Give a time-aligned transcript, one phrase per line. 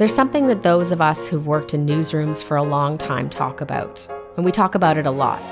[0.00, 3.60] There's something that those of us who've worked in newsrooms for a long time talk
[3.60, 5.42] about, and we talk about it a lot.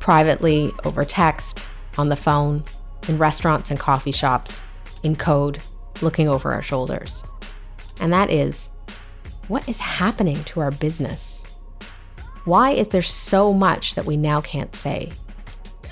[0.00, 2.64] Privately, over text, on the phone,
[3.06, 4.64] in restaurants and coffee shops,
[5.04, 5.60] in code,
[6.02, 7.22] looking over our shoulders.
[8.00, 8.70] And that is
[9.46, 11.46] what is happening to our business?
[12.46, 15.12] Why is there so much that we now can't say?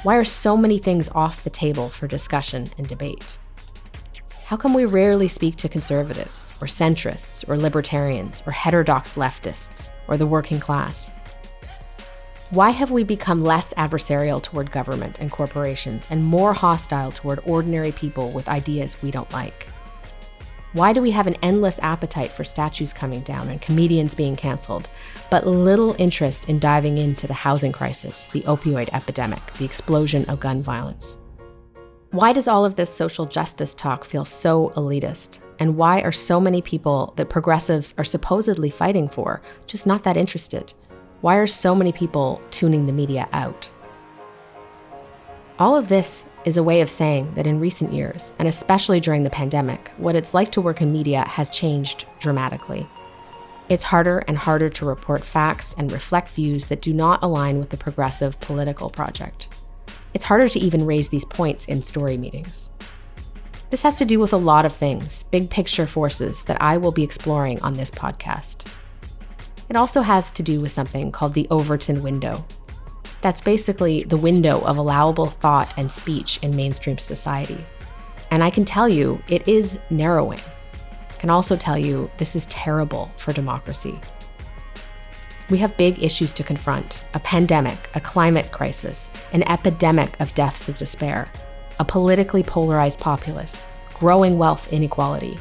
[0.03, 3.39] Why are so many things off the table for discussion and debate?
[4.44, 10.18] How come we rarely speak to conservatives, or centrists, or libertarians, or heterodox leftists, or
[10.18, 11.11] the working class?
[12.50, 17.90] Why have we become less adversarial toward government and corporations and more hostile toward ordinary
[17.90, 19.67] people with ideas we don't like?
[20.75, 24.90] Why do we have an endless appetite for statues coming down and comedians being canceled,
[25.31, 30.39] but little interest in diving into the housing crisis, the opioid epidemic, the explosion of
[30.39, 31.17] gun violence?
[32.14, 35.41] Why does all of this social justice talk feel so elitist?
[35.59, 40.17] And why are so many people that progressives are supposedly fighting for just not that
[40.17, 40.73] interested?
[41.23, 43.69] Why are so many people tuning the media out?
[45.59, 49.25] All of this is a way of saying that in recent years, and especially during
[49.25, 52.87] the pandemic, what it's like to work in media has changed dramatically.
[53.69, 57.70] It's harder and harder to report facts and reflect views that do not align with
[57.70, 59.48] the progressive political project
[60.15, 62.70] it's harder to even raise these points in story meetings.
[63.70, 66.93] This has to do with a lot of things, big picture forces that I will
[66.93, 68.70] be exploring on this podcast.
[69.69, 72.45] It also has to do with something called the Overton window.
[73.20, 77.65] That's basically the window of allowable thought and speech in mainstream society.
[78.31, 80.41] And I can tell you, it is narrowing.
[81.11, 83.98] I can also tell you, this is terrible for democracy.
[85.50, 90.70] We have big issues to confront a pandemic, a climate crisis, an epidemic of deaths
[90.70, 91.27] of despair,
[91.78, 95.39] a politically polarized populace, growing wealth inequality.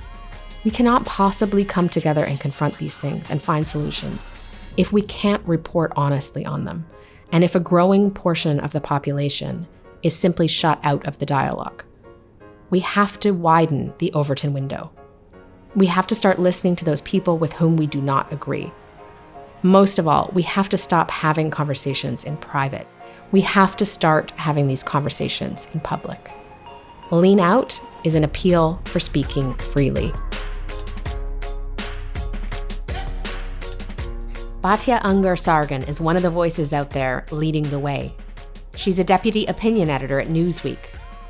[0.65, 4.35] We cannot possibly come together and confront these things and find solutions
[4.75, 6.85] if we can't report honestly on them,
[7.31, 9.67] and if a growing portion of the population
[10.01, 11.83] is simply shut out of the dialogue.
[12.72, 14.91] We have to widen the Overton window.
[15.75, 18.72] We have to start listening to those people with whom we do not agree
[19.63, 22.85] most of all, we have to stop having conversations in private.
[23.31, 26.29] We have to start having these conversations in public.
[27.12, 30.12] Lean Out is an appeal for speaking freely.
[34.62, 38.13] Batya Ungar Sargon is one of the voices out there leading the way.
[38.75, 40.78] She's a deputy opinion editor at Newsweek.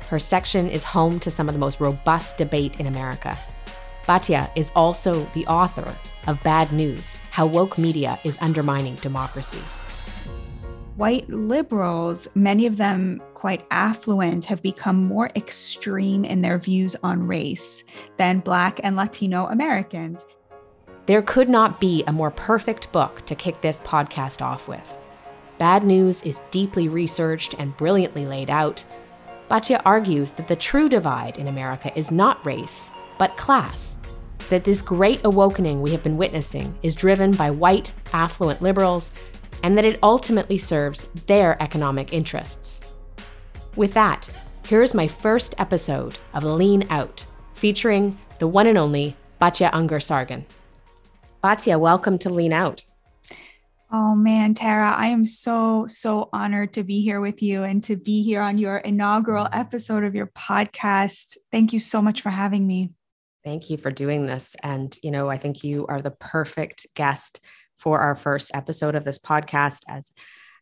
[0.08, 3.38] Her section is home to some of the most robust debate in America.
[4.06, 9.62] Batya is also the author of Bad News How Woke Media is Undermining Democracy.
[10.96, 17.26] White liberals, many of them quite affluent, have become more extreme in their views on
[17.26, 17.82] race
[18.18, 20.26] than Black and Latino Americans.
[21.06, 24.98] There could not be a more perfect book to kick this podcast off with.
[25.56, 28.84] Bad News is deeply researched and brilliantly laid out.
[29.50, 33.98] Batya argues that the true divide in America is not race, but class
[34.50, 39.10] that this great awakening we have been witnessing is driven by white, affluent liberals,
[39.62, 42.80] and that it ultimately serves their economic interests.
[43.76, 44.28] With that,
[44.66, 50.44] here's my first episode of Lean Out, featuring the one and only Batya Ungar Sargon.
[51.42, 52.84] Batya, welcome to Lean Out.
[53.90, 57.96] Oh man, Tara, I am so, so honored to be here with you and to
[57.96, 61.36] be here on your inaugural episode of your podcast.
[61.52, 62.90] Thank you so much for having me.
[63.44, 64.56] Thank you for doing this.
[64.62, 67.44] And, you know, I think you are the perfect guest
[67.78, 69.80] for our first episode of this podcast.
[69.86, 70.10] As,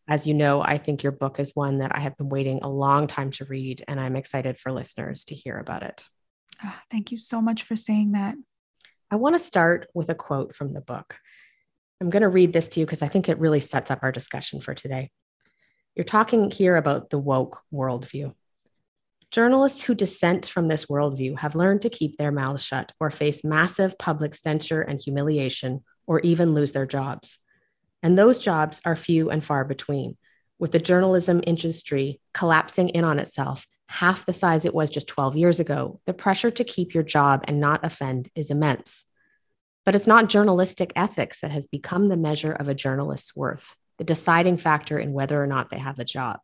[0.07, 2.69] as you know, I think your book is one that I have been waiting a
[2.69, 6.05] long time to read, and I'm excited for listeners to hear about it.
[6.63, 8.35] Oh, thank you so much for saying that.
[9.09, 11.17] I want to start with a quote from the book.
[12.01, 14.11] I'm going to read this to you because I think it really sets up our
[14.11, 15.09] discussion for today.
[15.95, 18.33] You're talking here about the woke worldview.
[19.33, 23.43] Journalists who dissent from this worldview have learned to keep their mouths shut or face
[23.43, 27.39] massive public censure and humiliation, or even lose their jobs.
[28.03, 30.17] And those jobs are few and far between,
[30.59, 35.35] with the journalism industry collapsing in on itself half the size it was just 12
[35.35, 39.05] years ago, the pressure to keep your job and not offend is immense.
[39.85, 44.03] But it's not journalistic ethics that has become the measure of a journalist's worth, the
[44.03, 46.39] deciding factor in whether or not they have a job.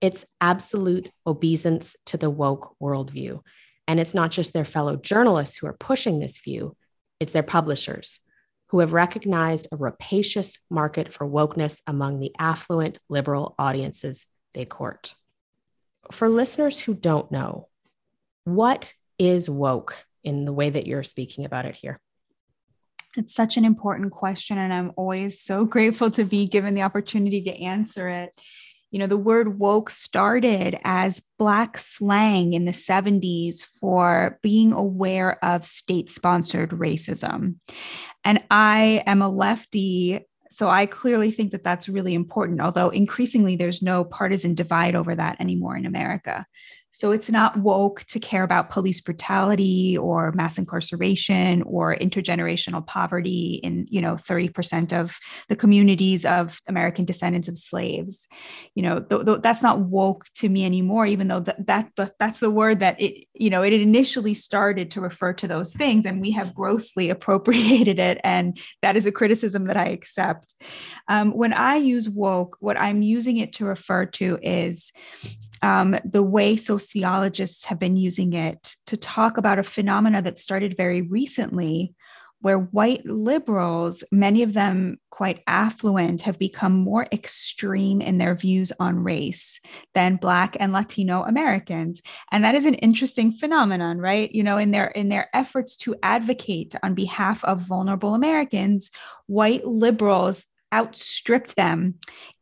[0.00, 3.40] It's absolute obeisance to the woke worldview.
[3.86, 6.76] And it's not just their fellow journalists who are pushing this view,
[7.20, 8.20] it's their publishers
[8.68, 15.14] who have recognized a rapacious market for wokeness among the affluent liberal audiences they court.
[16.12, 17.68] For listeners who don't know,
[18.44, 21.98] what is woke in the way that you're speaking about it here?
[23.16, 27.42] It's such an important question, and I'm always so grateful to be given the opportunity
[27.42, 28.30] to answer it.
[28.90, 35.42] You know, the word woke started as Black slang in the 70s for being aware
[35.44, 37.56] of state sponsored racism.
[38.24, 40.26] And I am a lefty
[40.58, 45.14] so I clearly think that that's really important, although increasingly there's no partisan divide over
[45.14, 46.46] that anymore in America.
[46.98, 53.60] So it's not woke to care about police brutality or mass incarceration or intergenerational poverty
[53.62, 55.16] in, you know, 30% of
[55.48, 58.26] the communities of American descendants of slaves.
[58.74, 62.14] You know, th- th- that's not woke to me anymore, even though that, that, that
[62.18, 66.04] that's the word that it, you know, it initially started to refer to those things
[66.04, 68.18] and we have grossly appropriated it.
[68.24, 70.52] And that is a criticism that I accept.
[71.06, 74.92] Um, when I use woke, what I'm using it to refer to is
[75.62, 80.76] um, the way sociologists have been using it to talk about a phenomena that started
[80.76, 81.94] very recently
[82.40, 88.72] where white liberals, many of them quite affluent, have become more extreme in their views
[88.78, 89.60] on race
[89.94, 92.00] than Black and Latino Americans.
[92.30, 94.30] And that is an interesting phenomenon, right?
[94.32, 98.90] You know, in their in their efforts to advocate on behalf of vulnerable Americans,
[99.26, 101.94] white liberals outstripped them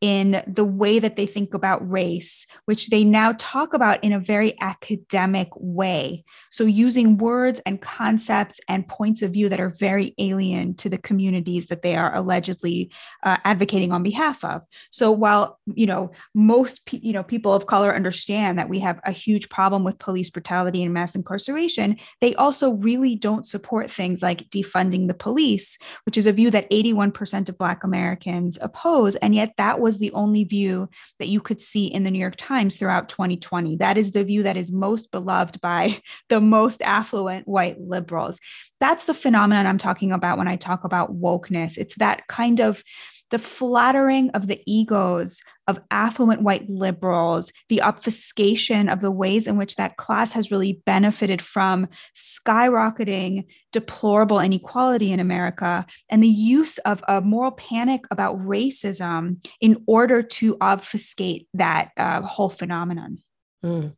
[0.06, 4.20] in the way that they think about race, which they now talk about in a
[4.20, 6.22] very academic way.
[6.52, 10.96] So, using words and concepts and points of view that are very alien to the
[10.96, 12.92] communities that they are allegedly
[13.24, 14.62] uh, advocating on behalf of.
[14.92, 19.00] So, while you know most pe- you know people of color understand that we have
[19.02, 24.22] a huge problem with police brutality and mass incarceration, they also really don't support things
[24.22, 29.16] like defunding the police, which is a view that 81% of Black Americans oppose.
[29.16, 30.88] And yet, that was the only view
[31.18, 33.76] that you could see in the New York Times throughout 2020.
[33.76, 38.38] That is the view that is most beloved by the most affluent white liberals.
[38.80, 41.78] That's the phenomenon I'm talking about when I talk about wokeness.
[41.78, 42.82] It's that kind of
[43.30, 49.56] the flattering of the egos of affluent white liberals, the obfuscation of the ways in
[49.56, 56.78] which that class has really benefited from skyrocketing deplorable inequality in America, and the use
[56.78, 63.18] of a moral panic about racism in order to obfuscate that uh, whole phenomenon.
[63.64, 63.94] Mm.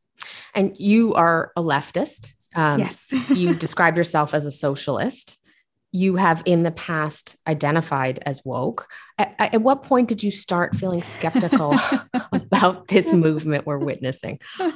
[0.54, 2.34] And you are a leftist.
[2.54, 3.12] Um, yes.
[3.28, 5.38] you describe yourself as a socialist
[5.92, 8.86] you have in the past identified as woke.
[9.16, 11.74] At, at, what point did you start feeling skeptical
[12.32, 14.38] about this movement we're witnessing?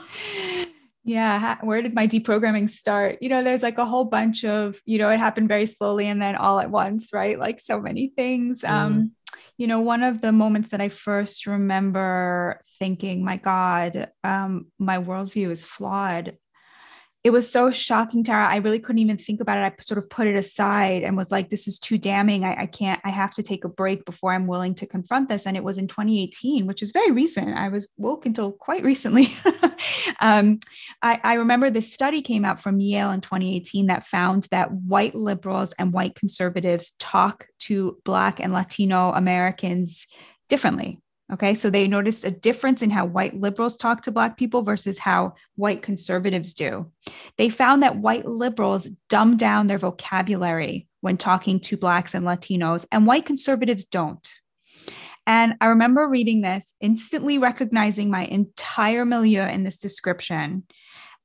[1.04, 3.18] Yeah, where did my deprogramming start?
[3.20, 6.22] You know, there's like a whole bunch of, you know, it happened very slowly and
[6.22, 7.36] then all at once, right?
[7.38, 8.60] Like so many things.
[8.62, 8.70] Mm.
[8.70, 9.10] Um,
[9.58, 14.98] you know, one of the moments that I first remember thinking, my God, um, my
[14.98, 16.36] worldview is flawed
[17.24, 18.48] it was so shocking, Tara.
[18.48, 19.60] I really couldn't even think about it.
[19.60, 22.44] I sort of put it aside and was like, this is too damning.
[22.44, 25.46] I, I, can't, I have to take a break before I'm willing to confront this.
[25.46, 27.56] And it was in 2018, which is very recent.
[27.56, 29.28] I was woke until quite recently.
[30.20, 30.58] um,
[31.00, 35.14] I, I remember this study came out from Yale in 2018 that found that white
[35.14, 40.08] liberals and white conservatives talk to Black and Latino Americans
[40.48, 40.98] differently
[41.32, 44.98] Okay, so they noticed a difference in how white liberals talk to Black people versus
[44.98, 46.90] how white conservatives do.
[47.38, 52.86] They found that white liberals dumb down their vocabulary when talking to Blacks and Latinos,
[52.92, 54.28] and white conservatives don't.
[55.26, 60.64] And I remember reading this, instantly recognizing my entire milieu in this description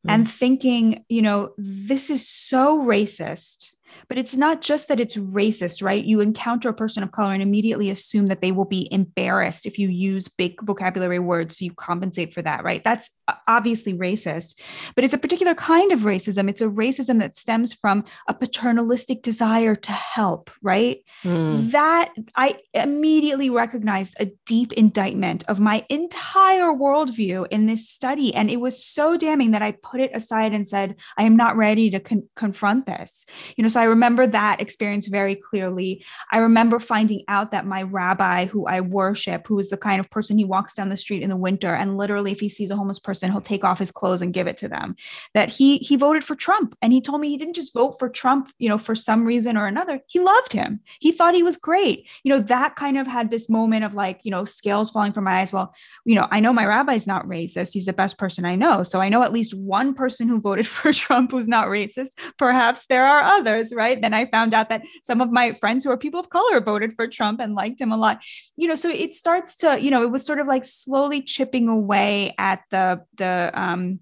[0.07, 0.11] mm.
[0.11, 3.71] and thinking, you know, this is so racist
[4.07, 6.03] but it's not just that it's racist, right?
[6.03, 9.79] You encounter a person of color and immediately assume that they will be embarrassed if
[9.79, 11.57] you use big vocabulary words.
[11.57, 12.83] So you compensate for that, right?
[12.83, 13.09] That's
[13.47, 14.55] obviously racist,
[14.95, 16.49] but it's a particular kind of racism.
[16.49, 21.03] It's a racism that stems from a paternalistic desire to help, right?
[21.23, 21.71] Mm.
[21.71, 28.33] That I immediately recognized a deep indictment of my entire worldview in this study.
[28.33, 31.57] And it was so damning that I put it aside and said, I am not
[31.57, 33.25] ready to con- confront this.
[33.55, 36.05] You know, so I remember that experience very clearly.
[36.31, 40.09] I remember finding out that my rabbi, who I worship, who is the kind of
[40.09, 42.75] person he walks down the street in the winter, and literally, if he sees a
[42.75, 44.95] homeless person, he'll take off his clothes and give it to them.
[45.33, 48.09] That he he voted for Trump, and he told me he didn't just vote for
[48.09, 50.01] Trump, you know, for some reason or another.
[50.07, 50.79] He loved him.
[50.99, 52.07] He thought he was great.
[52.23, 55.23] You know, that kind of had this moment of like, you know, scales falling from
[55.23, 55.53] my eyes.
[55.53, 55.73] Well,
[56.05, 57.73] you know, I know my rabbi's not racist.
[57.73, 58.83] He's the best person I know.
[58.83, 62.17] So I know at least one person who voted for Trump who's not racist.
[62.37, 64.01] Perhaps there are others right?
[64.01, 66.93] Then I found out that some of my friends who are people of color voted
[66.93, 68.21] for Trump and liked him a lot.
[68.55, 71.69] You know, so it starts to, you know, it was sort of like slowly chipping
[71.69, 73.99] away at the the um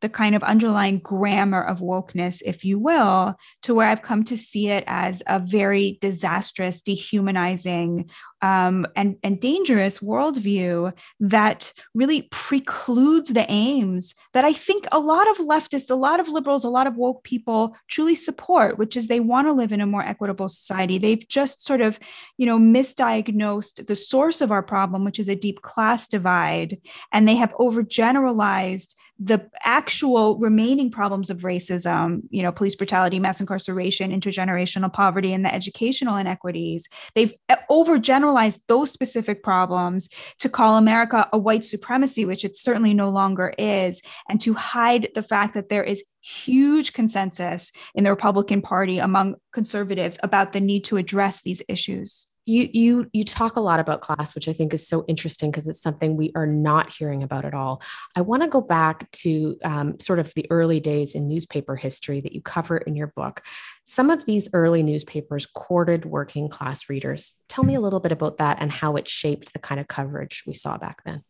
[0.00, 4.36] the kind of underlying grammar of wokeness, if you will, to where I've come to
[4.36, 8.08] see it as a very disastrous, dehumanizing,
[8.42, 15.28] um, and, and dangerous worldview that really precludes the aims that I think a lot
[15.30, 19.08] of leftists, a lot of liberals, a lot of woke people truly support, which is
[19.08, 20.98] they want to live in a more equitable society.
[20.98, 21.98] They've just sort of,
[22.36, 26.78] you know, misdiagnosed the source of our problem, which is a deep class divide,
[27.12, 33.40] and they have overgeneralized the actual remaining problems of racism, you know, police brutality, mass
[33.40, 36.88] incarceration, intergenerational poverty, and the educational inequities.
[37.16, 37.34] They've
[37.68, 38.27] overgeneralized
[38.68, 40.08] those specific problems
[40.38, 45.08] to call America a white supremacy, which it certainly no longer is, and to hide
[45.14, 50.60] the fact that there is huge consensus in the Republican Party among conservatives about the
[50.60, 54.52] need to address these issues you you you talk a lot about class which i
[54.52, 57.82] think is so interesting because it's something we are not hearing about at all.
[58.14, 62.20] I want to go back to um, sort of the early days in newspaper history
[62.20, 63.42] that you cover in your book.
[63.84, 67.34] Some of these early newspapers courted working class readers.
[67.48, 70.44] Tell me a little bit about that and how it shaped the kind of coverage
[70.46, 71.22] we saw back then.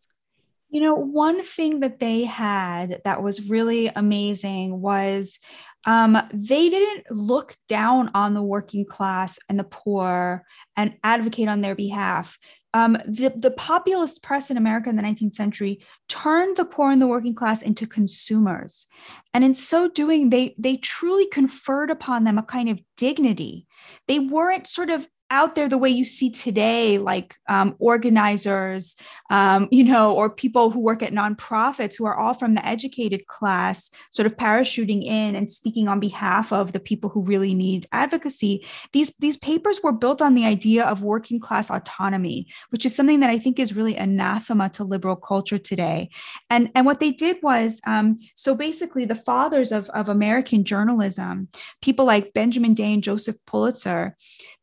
[0.70, 5.38] You know, one thing that they had that was really amazing was
[5.84, 10.44] um, they didn't look down on the working class and the poor
[10.76, 12.38] and advocate on their behalf.
[12.74, 17.00] Um, the, the populist press in America in the 19th century turned the poor and
[17.00, 18.86] the working class into consumers.
[19.32, 23.66] And in so doing, they, they truly conferred upon them a kind of dignity.
[24.06, 28.96] They weren't sort of out there the way you see today, like um, organizers,
[29.30, 33.26] um, you know, or people who work at nonprofits who are all from the educated
[33.26, 37.86] class, sort of parachuting in and speaking on behalf of the people who really need
[37.92, 38.66] advocacy.
[38.92, 43.20] These these papers were built on the idea of working class autonomy, which is something
[43.20, 46.10] that I think is really anathema to liberal culture today.
[46.48, 51.48] And and what they did was, um, so basically, the fathers of of American journalism,
[51.82, 54.16] people like Benjamin Day and Joseph Pulitzer,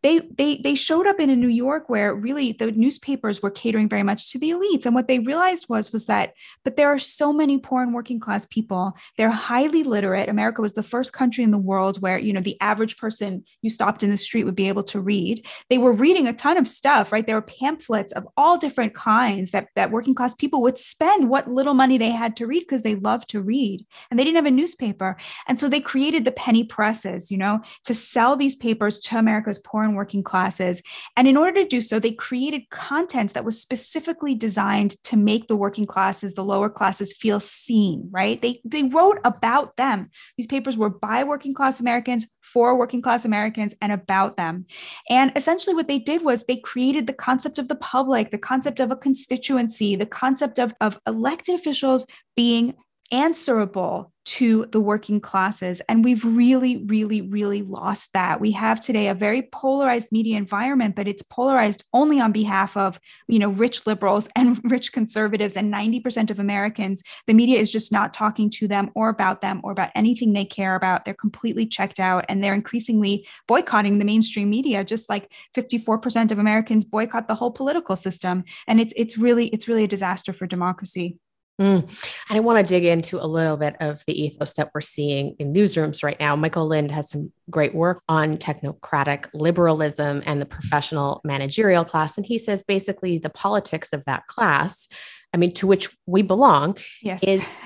[0.06, 3.90] they they they showed up in a New York where really the newspapers were catering
[3.90, 4.86] very much to the elites.
[4.86, 6.34] And what they realized was was that,
[6.64, 8.94] but there are so many poor and working class people.
[9.18, 10.30] They're highly literate.
[10.30, 13.72] America was the first country in the world where you know the average person you
[13.72, 15.44] stopped in the street would be able to read.
[15.72, 17.26] They were reading a ton of stuff, right?
[17.26, 21.48] There were pamphlets of all different kinds that that working class people would spend what
[21.48, 24.46] little money they had to read because they loved to read, and they didn't have
[24.46, 25.18] a newspaper.
[25.48, 29.58] And so they created the penny presses, you know, to sell these papers to America's
[29.58, 30.82] poor working classes.
[31.16, 35.48] And in order to do so, they created content that was specifically designed to make
[35.48, 38.42] the working classes, the lower classes feel seen, right?
[38.42, 40.10] They, they wrote about them.
[40.38, 44.66] These papers were by working class Americans, for working class Americans, and about them.
[45.10, 48.80] And essentially, what they did was they created the concept of the public, the concept
[48.80, 52.76] of a constituency, the concept of, of elected officials being
[53.12, 55.82] answerable to the working classes.
[55.88, 58.42] And we've really, really, really lost that.
[58.42, 63.00] We have today a very polarized media environment, but it's polarized only on behalf of,
[63.28, 67.04] you know, rich liberals and rich conservatives and 90% of Americans.
[67.28, 70.46] The media is just not talking to them or about them or about anything they
[70.46, 71.06] care about.
[71.06, 76.40] They're completely checked out and they're increasingly boycotting the mainstream media, just like 54% of
[76.40, 78.44] Americans boycott the whole political system.
[78.68, 81.20] And it's it's really, it's really a disaster for democracy.
[81.60, 81.84] Mm.
[82.30, 85.36] And I want to dig into a little bit of the ethos that we're seeing
[85.40, 86.36] in newsrooms right now.
[86.36, 92.18] Michael Lind has some great work on technocratic liberalism and the professional managerial class.
[92.18, 94.90] And he says basically the politics of that class,
[95.34, 97.24] I mean, to which we belong, yes.
[97.24, 97.62] is,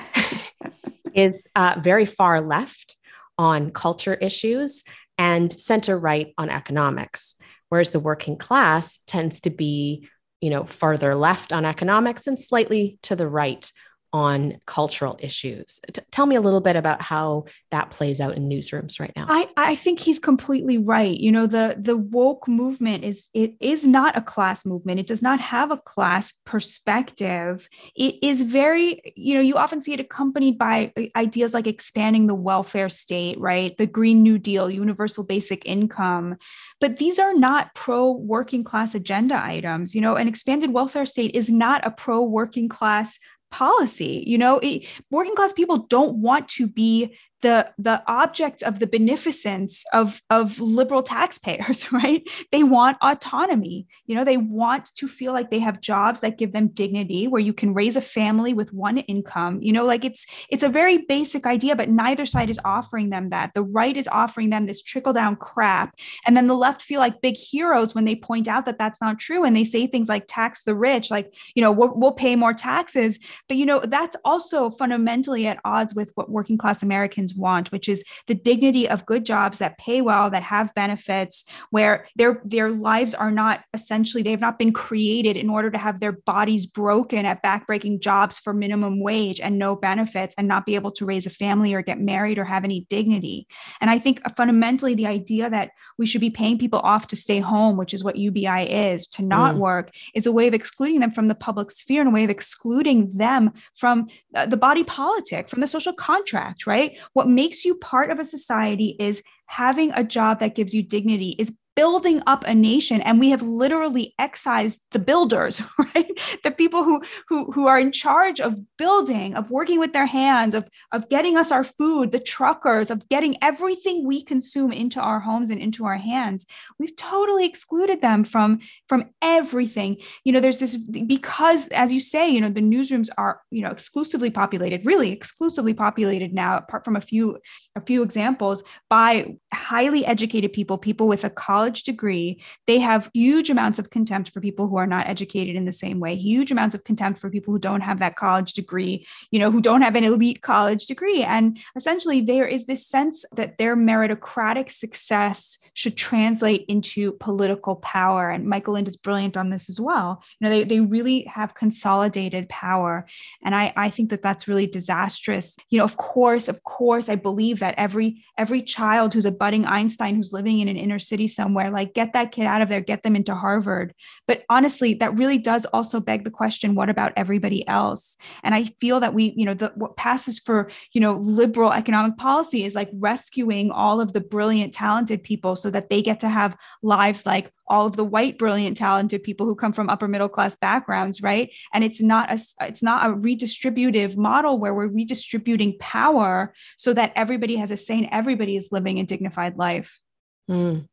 [1.16, 2.96] is uh, very far left
[3.40, 4.84] on culture issues
[5.18, 7.36] and center right on economics.
[7.70, 10.08] Whereas the working class tends to be
[10.42, 13.72] you know, farther left on economics and slightly to the right
[14.12, 15.80] on cultural issues.
[15.94, 19.26] T- tell me a little bit about how that plays out in newsrooms right now.
[19.30, 21.18] I, I think he's completely right.
[21.18, 25.00] You know, the the woke movement is it is not a class movement.
[25.00, 27.70] It does not have a class perspective.
[27.96, 32.28] It is very, you know, you often see it accompanied by uh, ideas like expanding
[32.28, 33.78] the welfare state, right?
[33.78, 36.38] The Green New Deal, universal basic income.
[36.82, 39.94] But these are not pro working class agenda items.
[39.94, 43.20] You know, an expanded welfare state is not a pro working class
[43.52, 44.24] policy.
[44.26, 48.88] You know, it, working class people don't want to be the the objects of the
[48.88, 52.28] beneficence of of liberal taxpayers right?
[52.52, 53.88] They want autonomy.
[54.06, 57.42] You know they want to feel like they have jobs that give them dignity where
[57.42, 59.60] you can raise a family with one income.
[59.62, 63.30] You know like it's it's a very basic idea but neither side is offering them
[63.30, 63.54] that.
[63.54, 65.96] The right is offering them this trickle down crap.
[66.26, 69.20] And then the left feel like big heroes when they point out that that's not
[69.20, 72.36] true and they say things like tax the rich like you know we'll, we'll pay
[72.36, 73.20] more taxes.
[73.48, 77.90] But you know that's also fundamentally at odds with what working class americans Want, which
[77.90, 82.72] is the dignity of good jobs that pay well, that have benefits, where their their
[82.72, 86.66] lives are not essentially they have not been created in order to have their bodies
[86.66, 91.06] broken at backbreaking jobs for minimum wage and no benefits and not be able to
[91.06, 93.48] raise a family or get married or have any dignity.
[93.82, 97.40] And I think fundamentally the idea that we should be paying people off to stay
[97.40, 99.60] home, which is what UBI is, to not mm.
[99.60, 102.30] work, is a way of excluding them from the public sphere and a way of
[102.30, 106.98] excluding them from the body politic, from the social contract, right?
[107.20, 111.36] What makes you part of a society is having a job that gives you dignity,
[111.40, 113.00] is building up a nation.
[113.04, 116.12] And we have literally excised the builders right?
[116.44, 120.56] The people who who who are in charge of building of working with their hands
[120.56, 125.22] of of getting us our food the truckers of getting everything we consume into our
[125.22, 126.46] homes and into our hands.
[126.80, 130.02] We've totally excluded them from from everything.
[130.26, 133.72] You know there's this because as you say you know the newsrooms are you know
[133.72, 137.38] exclusively populated really exclusively populated now apart from a few
[137.80, 143.50] a few examples by highly educated people people with a college degree, they have huge
[143.50, 146.76] amounts of contempt for people who are not educated in the same way, huge amounts
[146.76, 149.96] of contempt for people who don't have that college degree, you know, who don't have
[149.96, 151.24] an elite college degree.
[151.24, 158.30] And essentially, there is this sense that their meritocratic success should translate into political power.
[158.30, 160.22] And Michael Lind is brilliant on this as well.
[160.40, 163.06] You know, they, they really have consolidated power.
[163.44, 165.56] And I, I think that that's really disastrous.
[165.70, 169.66] You know, of course, of course, I believe that every every child who's a budding
[169.66, 172.70] Einstein who's living in an inner city somewhere somewhere like get that kid out of
[172.70, 173.94] there get them into harvard.
[174.28, 178.18] But honestly that really does also beg the question what about everybody else?
[178.44, 182.18] And i feel that we you know the what passes for you know liberal economic
[182.18, 186.30] policy is like rescuing all of the brilliant talented people so that they get to
[186.30, 190.30] have lives like all of the white brilliant talented people who come from upper middle
[190.30, 195.78] class backgrounds right and it's not a it's not a redistributive model where we're redistributing
[195.80, 200.02] power so that everybody has a say and everybody is living a dignified life
[200.50, 200.86] mm.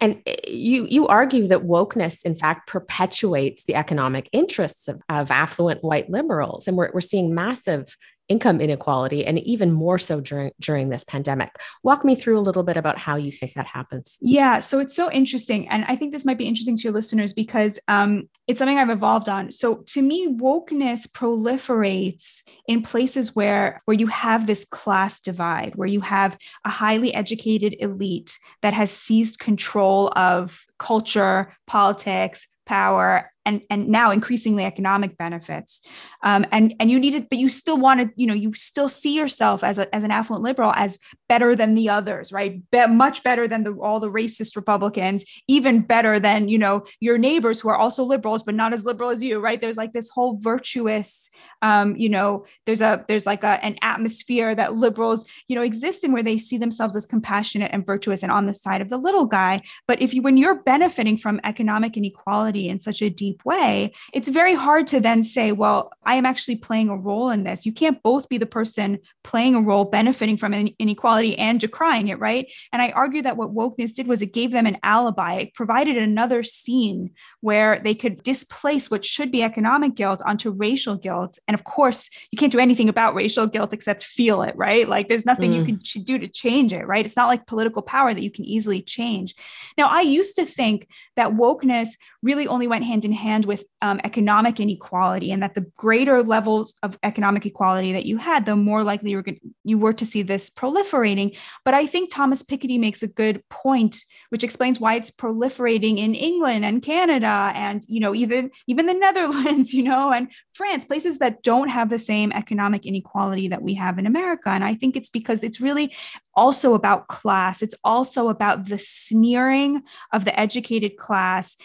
[0.00, 5.30] And eh, you you argue that wokeness, in fact, perpetuates the economic interests of, of
[5.30, 6.68] affluent white liberals.
[6.68, 7.96] And we're, we're seeing massive
[8.30, 11.50] income inequality and even more so during during this pandemic.
[11.82, 14.16] Walk me through a little bit about how you think that happens.
[14.20, 17.34] Yeah, so it's so interesting, and I think this might be interesting to your listeners
[17.34, 19.50] because um, it's something I've evolved on.
[19.50, 25.88] So to me, wokeness proliferates in places where where you have this class divide, where
[25.88, 33.62] you have a highly educated elite that has seized control of culture, politics, power and
[33.70, 35.80] and now increasingly economic benefits.
[36.22, 38.88] Um, and and you need it but you still want to you know you still
[38.88, 40.98] see yourself as a, as an affluent liberal as
[41.28, 42.60] better than the others right?
[42.70, 47.18] Be- much better than the, all the racist republicans even better than you know your
[47.18, 49.60] neighbors who are also liberals but not as liberal as you right?
[49.60, 51.30] There's like this whole virtuous
[51.62, 56.04] um, you know there's a there's like a, an atmosphere that liberals you know exist
[56.04, 58.98] in where they see themselves as compassionate and virtuous and on the side of the
[58.98, 59.60] little guy.
[59.86, 63.92] But if you when you're benefiting from economic inequality in such a deep deep way,
[64.12, 67.66] it's very hard to then say, well, I am actually playing a role in this.
[67.66, 72.18] You can't both be the person playing a role, benefiting from inequality and decrying it,
[72.18, 72.46] right?
[72.72, 75.96] And I argue that what wokeness did was it gave them an alibi, it provided
[75.96, 81.38] another scene where they could displace what should be economic guilt onto racial guilt.
[81.46, 84.88] And of course, you can't do anything about racial guilt except feel it, right?
[84.88, 85.58] Like there's nothing mm.
[85.58, 87.04] you can do to change it, right?
[87.04, 89.34] It's not like political power that you can easily change.
[89.76, 91.90] Now, I used to think that wokeness
[92.22, 96.74] really only went hand in hand with um, economic inequality, and that the greater levels
[96.82, 99.24] of economic equality that you had, the more likely you were,
[99.64, 101.36] you were to see this proliferating.
[101.64, 106.14] But I think Thomas Piketty makes a good point, which explains why it's proliferating in
[106.14, 111.18] England and Canada, and you know even even the Netherlands, you know, and France, places
[111.18, 114.50] that don't have the same economic inequality that we have in America.
[114.50, 115.94] And I think it's because it's really
[116.34, 117.62] also about class.
[117.62, 121.56] It's also about the sneering of the educated class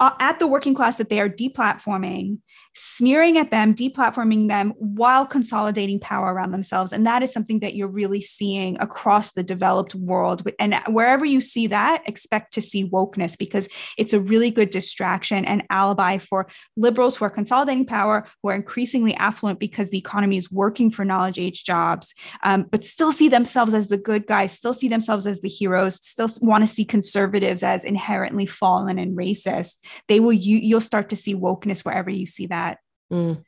[0.00, 2.38] uh, at the working class that they are deplatforming,
[2.74, 6.92] sneering at them, deplatforming them while consolidating power around themselves.
[6.92, 10.48] And that is something that you're really seeing across the developed world.
[10.60, 15.44] And wherever you see that, expect to see wokeness because it's a really good distraction
[15.44, 20.36] and alibi for liberals who are consolidating power, who are increasingly affluent because the economy
[20.36, 24.52] is working for knowledge age jobs, um, but still see themselves as the good guys,
[24.52, 29.16] still see themselves as the heroes, still want to see conservatives as inherently fallen and
[29.16, 29.82] racist.
[30.08, 32.78] They will you you'll start to see wokeness wherever you see that.
[33.12, 33.42] Mm.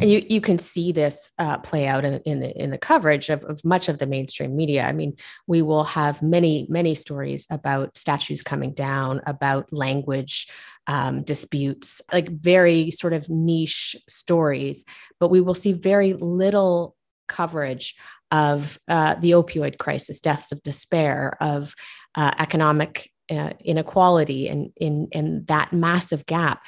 [0.00, 3.28] And you you can see this uh, play out in, in the in the coverage
[3.28, 4.84] of, of much of the mainstream media.
[4.84, 10.48] I mean, we will have many many stories about statues coming down, about language
[10.86, 14.84] um, disputes, like very sort of niche stories.
[15.18, 17.94] But we will see very little coverage
[18.30, 21.74] of uh, the opioid crisis, deaths of despair, of
[22.14, 26.62] uh, economic uh, inequality, and in in that massive gap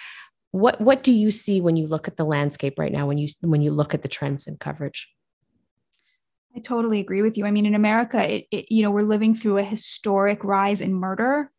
[0.57, 3.29] what what do you see when you look at the landscape right now when you
[3.41, 5.09] when you look at the trends in coverage?
[6.55, 7.45] I totally agree with you.
[7.45, 10.95] I mean in america it, it, you know we're living through a historic rise in
[10.95, 11.51] murder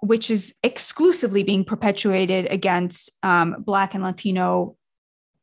[0.00, 4.76] which is exclusively being perpetuated against um, black and latino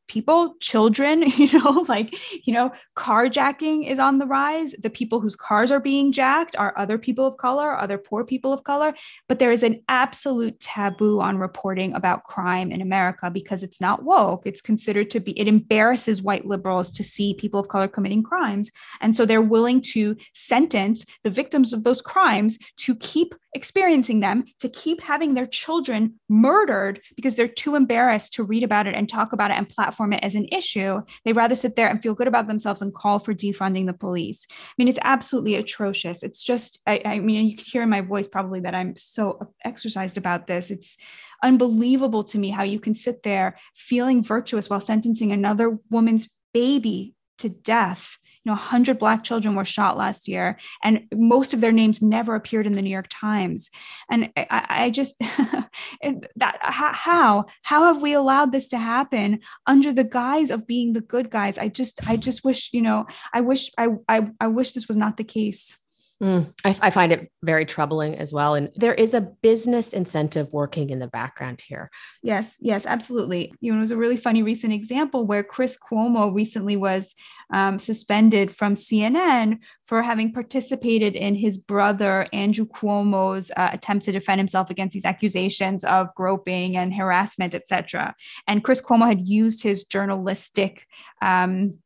[0.08, 2.14] people, children, you know, like,
[2.44, 4.74] you know, carjacking is on the rise.
[4.78, 8.52] The people whose cars are being jacked are other people of color, other poor people
[8.52, 8.94] of color.
[9.28, 14.04] But there is an absolute taboo on reporting about crime in America because it's not
[14.04, 14.46] woke.
[14.46, 18.70] It's considered to be, it embarrasses white liberals to see people of color committing crimes.
[19.00, 24.44] And so they're willing to sentence the victims of those crimes to keep experiencing them,
[24.60, 29.08] to keep having their children murdered because they're too embarrassed to read about it and
[29.08, 31.00] talk about it and platform it as an issue.
[31.24, 34.46] They rather sit there and feel good about themselves and call for defunding the police.
[34.50, 36.22] I mean, it's absolutely atrocious.
[36.22, 39.52] It's just, I, I mean, you can hear in my voice probably that I'm so
[39.64, 40.70] exercised about this.
[40.70, 40.96] It's
[41.42, 47.14] unbelievable to me how you can sit there feeling virtuous while sentencing another woman's baby
[47.38, 52.00] to death know 100 black children were shot last year and most of their names
[52.00, 53.70] never appeared in the new york times.
[54.10, 55.18] And i, I just
[56.36, 61.00] that how how have we allowed this to happen under the guise of being the
[61.00, 61.58] good guys?
[61.58, 64.96] I just i just wish you know i wish i i, I wish this was
[64.96, 65.76] not the case
[66.22, 68.54] Mm, I, I, find it very troubling as well.
[68.54, 71.90] And there is a business incentive working in the background here.
[72.22, 73.52] Yes, yes, absolutely.
[73.60, 77.14] You know, it was a really funny recent example where Chris Cuomo recently was
[77.52, 84.12] um, suspended from CNN for having participated in his brother Andrew Cuomo's uh, attempt to
[84.12, 88.14] defend himself against these accusations of groping and harassment, etc.
[88.46, 90.86] And Chris Cuomo had used his journalistic
[91.20, 91.78] um,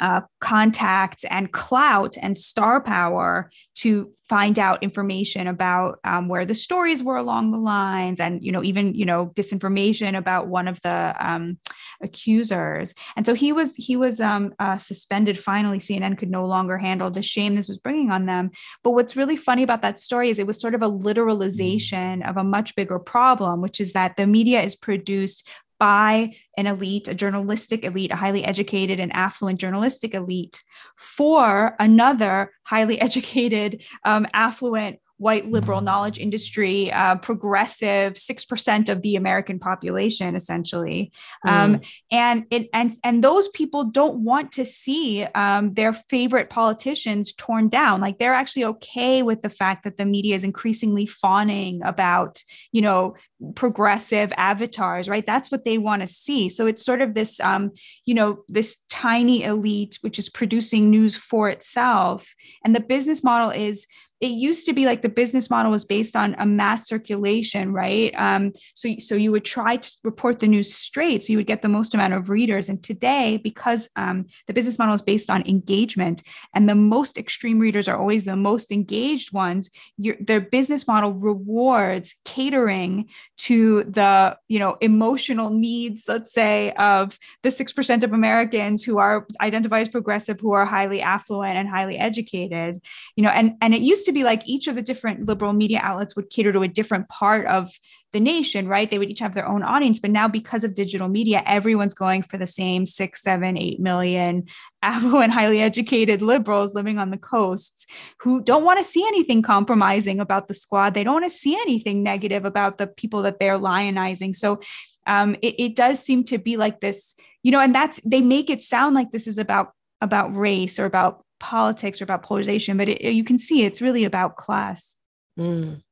[0.00, 6.54] uh, contacts and clout and star power to find out information about um, where the
[6.54, 10.80] stories were along the lines and you know even you know disinformation about one of
[10.82, 11.58] the um,
[12.02, 12.94] accusers.
[13.16, 15.78] And so he was he was um, uh, suspended finally.
[15.78, 18.50] Cnn could no longer handle the shame this was bringing on them.
[18.84, 22.36] But what's really funny about that story is it was sort of a literalization of
[22.36, 25.46] a much bigger problem which is that the media is produced
[25.78, 30.62] by an elite, a journalistic elite, a highly educated and affluent journalistic elite
[30.96, 39.02] for another highly educated, um, affluent, white liberal knowledge industry, uh, progressive, six percent of
[39.02, 41.12] the American population, essentially,
[41.46, 41.86] um, mm.
[42.10, 47.68] and it and and those people don't want to see um, their favorite politicians torn
[47.68, 48.00] down.
[48.00, 52.80] Like they're actually okay with the fact that the media is increasingly fawning about, you
[52.80, 53.14] know,
[53.54, 55.26] progressive avatars, right?
[55.26, 56.48] That's what they want to see.
[56.48, 57.72] So it's sort of this, um,
[58.04, 63.50] you know, this tiny elite which is producing news for itself, and the business model
[63.50, 63.86] is
[64.20, 68.12] it used to be like the business model was based on a mass circulation, right?
[68.16, 71.62] Um, so, so you would try to report the news straight, so you would get
[71.62, 72.68] the most amount of readers.
[72.68, 77.60] And today, because um, the business model is based on engagement, and the most extreme
[77.60, 84.36] readers are always the most engaged ones, your, their business model rewards catering to the
[84.48, 89.82] you know emotional needs, let's say, of the six percent of Americans who are identified
[89.82, 92.80] as progressive, who are highly affluent and highly educated.
[93.14, 95.80] You know, and and it used to be like each of the different liberal media
[95.82, 97.70] outlets would cater to a different part of
[98.12, 98.90] the nation, right?
[98.90, 99.98] They would each have their own audience.
[99.98, 104.46] But now, because of digital media, everyone's going for the same six, seven, eight million
[104.82, 107.86] affluent, highly educated liberals living on the coasts
[108.20, 110.94] who don't want to see anything compromising about the squad.
[110.94, 114.34] They don't want to see anything negative about the people that they're lionizing.
[114.34, 114.60] So
[115.06, 118.48] um, it, it does seem to be like this, you know, and that's they make
[118.48, 122.88] it sound like this is about about race or about politics or about polarization, but
[122.88, 124.96] it, you can see it's really about class.
[125.38, 125.82] Mm.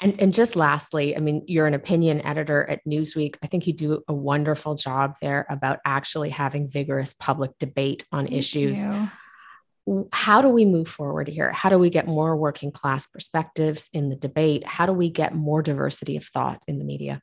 [0.00, 3.36] And and just lastly, I mean, you're an opinion editor at Newsweek.
[3.42, 8.24] I think you do a wonderful job there about actually having vigorous public debate on
[8.24, 8.84] Thank issues.
[8.86, 9.10] you.
[10.12, 11.50] How do we move forward here?
[11.50, 14.64] How do we get more working class perspectives in the debate?
[14.64, 17.20] How do we get more diversity of thought in the media?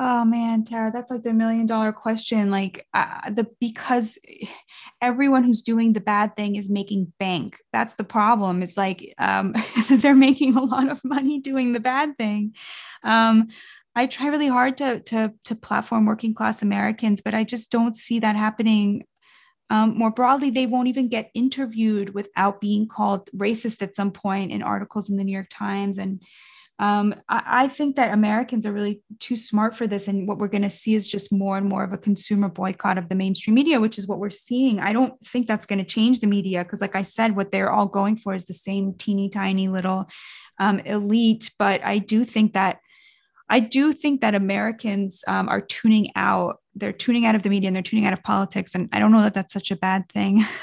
[0.00, 2.52] Oh man, Tara, that's like the million dollar question.
[2.52, 4.16] Like uh, the because
[5.02, 7.58] everyone who's doing the bad thing is making bank.
[7.72, 8.62] That's the problem.
[8.62, 9.56] It's like um,
[9.90, 12.54] they're making a lot of money doing the bad thing.
[13.02, 13.48] Um,
[13.96, 17.96] I try really hard to to to platform working class Americans, but I just don't
[17.96, 19.04] see that happening.
[19.68, 24.52] Um, more broadly, they won't even get interviewed without being called racist at some point
[24.52, 26.22] in articles in the New York Times and
[26.78, 30.06] um, I, I, think that Americans are really too smart for this.
[30.06, 32.98] And what we're going to see is just more and more of a consumer boycott
[32.98, 34.78] of the mainstream media, which is what we're seeing.
[34.78, 37.72] I don't think that's going to change the media because, like I said, what they're
[37.72, 40.08] all going for is the same teeny tiny little
[40.60, 41.50] um, elite.
[41.58, 42.78] But I do think that.
[43.50, 46.60] I do think that Americans um, are tuning out.
[46.74, 48.74] They're tuning out of the media and they're tuning out of politics.
[48.74, 50.44] And I don't know that that's such a bad thing.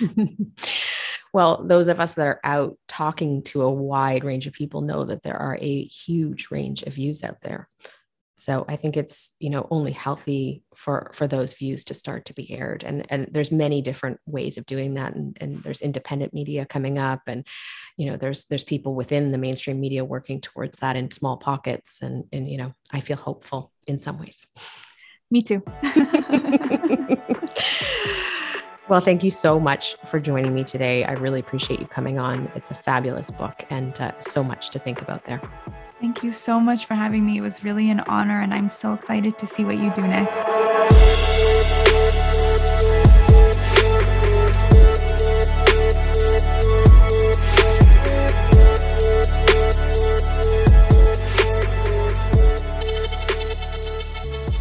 [1.36, 5.04] well, those of us that are out talking to a wide range of people know
[5.04, 7.68] that there are a huge range of views out there.
[8.36, 12.32] So I think it's you know only healthy for for those views to start to
[12.32, 16.32] be aired, and and there's many different ways of doing that, and, and there's independent
[16.32, 17.46] media coming up, and
[17.98, 21.98] you know there's there's people within the mainstream media working towards that in small pockets,
[22.00, 24.46] and and you know I feel hopeful in some ways.
[25.30, 25.62] Me too.
[28.88, 31.02] Well, thank you so much for joining me today.
[31.02, 32.48] I really appreciate you coming on.
[32.54, 35.40] It's a fabulous book and uh, so much to think about there.
[36.00, 37.36] Thank you so much for having me.
[37.36, 40.46] It was really an honor, and I'm so excited to see what you do next.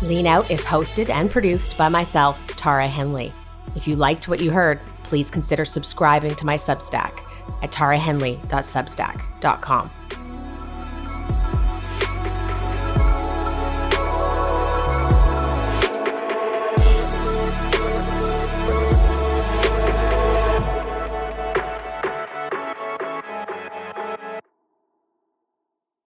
[0.01, 3.31] Lean Out is hosted and produced by myself, Tara Henley.
[3.75, 7.19] If you liked what you heard, please consider subscribing to my Substack
[7.61, 9.91] at tarahenley.substack.com.